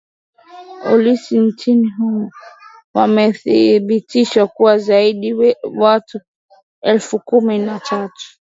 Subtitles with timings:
[0.91, 2.31] olisi nchini humo
[2.93, 5.33] wamethibitisha kuwa zaidi
[5.77, 6.19] watu
[6.81, 8.25] elfu kumi na tatu